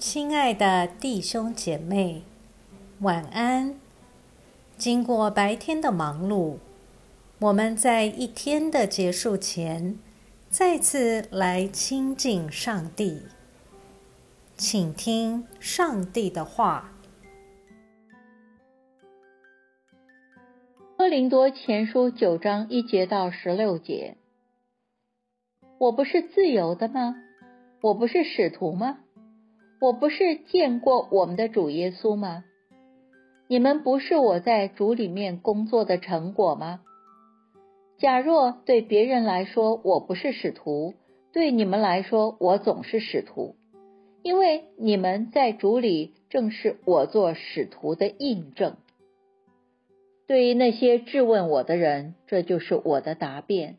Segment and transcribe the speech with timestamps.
[0.00, 2.22] 亲爱的弟兄姐妹，
[3.00, 3.78] 晚安。
[4.78, 6.56] 经过白天的忙碌，
[7.38, 9.98] 我们在一天的结束前，
[10.48, 13.24] 再次来亲近上帝，
[14.56, 16.94] 请听上帝的话。
[20.96, 24.16] 哥林多前书九章一节到十六节：
[25.76, 27.16] 我不是自由的吗？
[27.82, 29.00] 我不是使徒吗？
[29.80, 32.44] 我不是见过我们的主耶稣吗？
[33.48, 36.80] 你们不是我在主里面工作的成果吗？
[37.98, 40.92] 假若对别人来说我不是使徒，
[41.32, 43.56] 对你们来说我总是使徒，
[44.22, 48.76] 因为你们在主里正是我做使徒的印证。
[50.26, 53.78] 对于那些质问我的人，这就是我的答辩。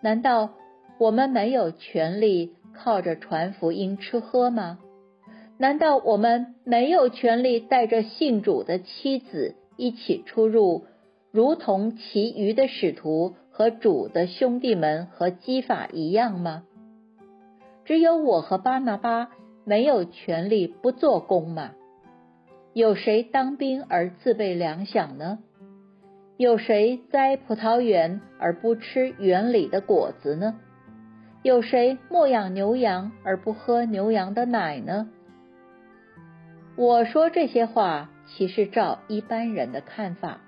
[0.00, 0.54] 难道
[0.98, 4.78] 我们没有权利靠着传福音吃喝吗？
[5.56, 10.84] 难道我们没有权利带着信主的妻子一起出入，
[11.30, 16.64] 如同其余的使徒和主的兄弟们和基法一样吗？
[17.84, 19.30] 只有我和巴拿巴
[19.64, 21.70] 没有权利不做工吗？
[22.72, 25.38] 有谁当兵而自备粮饷呢？
[26.36, 30.58] 有谁栽葡萄园而不吃园里的果子呢？
[31.44, 35.08] 有谁牧养牛羊而不喝牛羊的奶呢？
[36.76, 40.40] 我说这些话，其实照一般人的看法，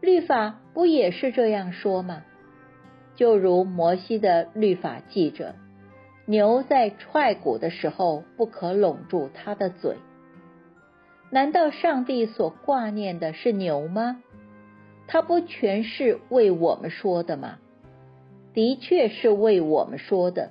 [0.00, 2.22] 律法不也是这样说吗？
[3.14, 5.54] 就如摩西的律法记着，
[6.26, 9.96] 牛在踹骨的时候不可拢住它的嘴。
[11.30, 14.22] 难道上帝所挂念的是牛吗？
[15.06, 17.58] 他不全是为我们说的吗？
[18.52, 20.50] 的确是为我们说的，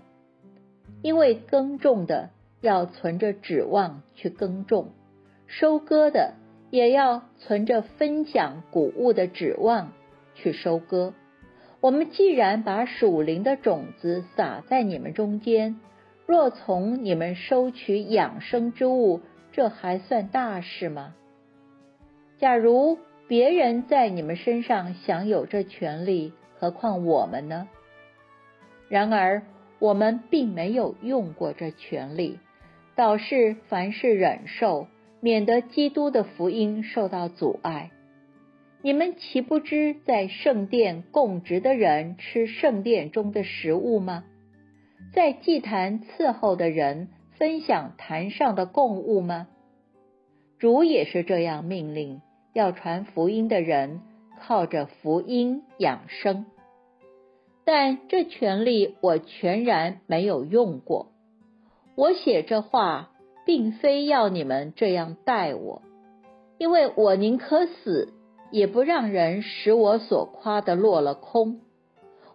[1.03, 2.31] 因为耕种的。
[2.61, 4.89] 要存着指望去耕种，
[5.45, 6.33] 收割的
[6.71, 9.93] 也要存着分享谷物的指望
[10.35, 11.13] 去收割。
[11.79, 15.79] 我们既然把属灵的种子撒在你们中间，
[16.25, 19.21] 若从你们收取养生之物，
[19.51, 21.13] 这还算大事吗？
[22.39, 27.69] 假如别人在你们身上享有这权利，何况我们呢？
[28.89, 29.43] 然而
[29.79, 32.39] 我们并没有用过这权利。
[32.97, 34.87] 导是凡事忍受，
[35.21, 37.91] 免得基督的福音受到阻碍。
[38.81, 44.23] 你们岂不知在圣殿供职的人吃圣殿中的食物吗？
[45.13, 49.47] 在祭坛伺候的人分享坛上的供物吗？
[50.57, 52.21] 主也是这样命令，
[52.53, 54.01] 要传福音的人
[54.39, 56.47] 靠着福音养生。
[57.63, 61.11] 但这权利我全然没有用过。
[61.97, 63.09] 我写这话，
[63.43, 65.81] 并非要你们这样待我，
[66.59, 68.13] 因为我宁可死，
[68.51, 71.59] 也不让人使我所夸的落了空。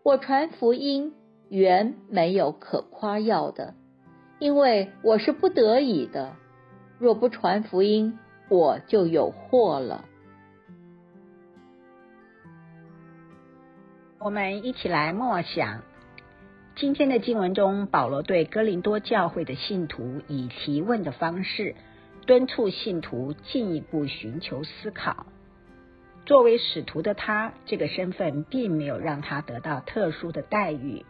[0.02, 1.14] 我传福音
[1.48, 3.74] 原没有可夸耀的，
[4.40, 6.34] 因为我是不得已的。
[6.98, 8.18] 若不传福音，
[8.48, 10.04] 我就有祸了。
[14.18, 15.82] 我们一起来默想。
[16.74, 21.76] 今天的经文中，保罗对哥林多教会的信徒以提问的方式，
[22.26, 25.26] 敦促信徒进一步寻求思考。
[26.24, 31.04] 作为使徒的他，这个身份并没有让他得到特殊的待遇，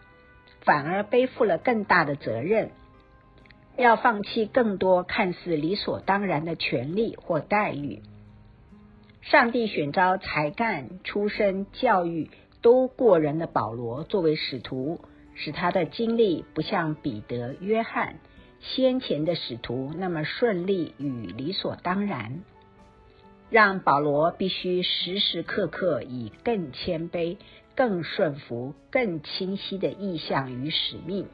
[0.63, 2.71] 反而背负了更大的责任，
[3.77, 8.03] 要放弃更多看似理所当然的权利或待遇。
[9.21, 12.31] 上帝选召才干、出身、教育
[12.63, 15.01] 都过人的保罗作为使徒。
[15.45, 18.21] 使他的经历不像彼得、约翰
[18.61, 22.45] 先前的使徒那么顺利与理所当然，
[23.51, 27.39] 让保罗必须时时刻刻以更谦卑、
[27.75, 31.27] 更顺服、更清晰的意向与使命，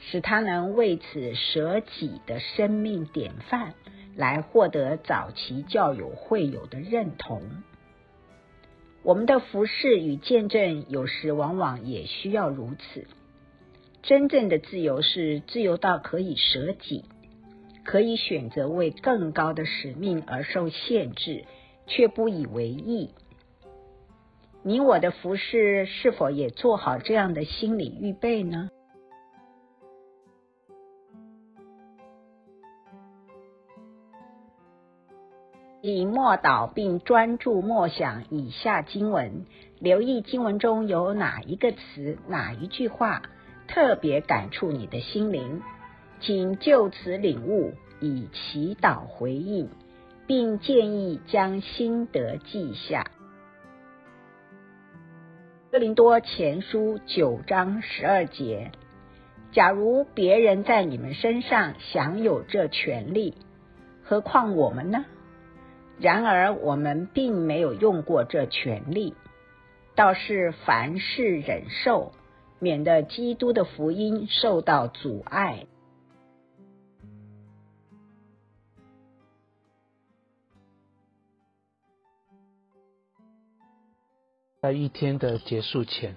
[0.00, 3.74] 使他能为此舍己的生命典范，
[4.16, 7.42] 来获得早期教友会友的认同。
[9.02, 13.06] 我们的服饰与见证，有时往往也需要如此。
[14.02, 17.04] 真正的自由是自由到可以舍己，
[17.84, 21.44] 可以选择为更高的使命而受限制，
[21.86, 23.10] 却不以为意。
[24.62, 28.70] 你我的服饰是否也做好这样的心理预备呢？
[35.80, 39.46] 以默祷并专注默想以下经文，
[39.78, 43.22] 留意经文中有哪一个词、哪一句话
[43.68, 45.62] 特别感触你的心灵。
[46.20, 49.68] 请就此领悟，以祈祷回应，
[50.26, 53.06] 并建议将心得记下。
[55.70, 58.72] 哥林多前书九章十二节：
[59.52, 63.34] 假如别人在你们身上享有这权利，
[64.02, 65.04] 何况我们呢？
[66.00, 69.14] 然而我们并没有用过这权利，
[69.94, 72.12] 倒是凡事忍受，
[72.60, 75.66] 免得基督的福音受到阻碍。
[84.60, 86.16] 在一天的结束前，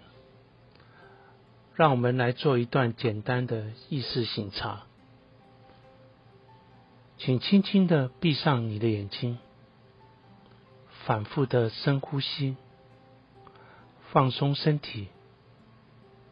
[1.76, 4.84] 让我们来做一段简单的意识醒察。
[7.18, 9.38] 请轻轻的闭上你的眼睛。
[11.06, 12.58] 反复的深呼吸，
[14.12, 15.08] 放松身体，